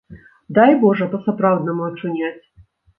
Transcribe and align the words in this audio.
Дай 0.59 0.71
божа 0.87 1.09
па-сапраўднаму 1.13 1.89
ачуняць. 1.93 2.37